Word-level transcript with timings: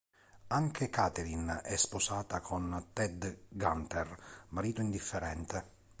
Anche 0.47 0.89
Catherine 0.89 1.61
è 1.61 1.75
sposata 1.75 2.39
con 2.41 2.87
Ted 2.91 3.41
Gunther, 3.49 4.45
marito 4.49 4.81
indifferente. 4.81 5.63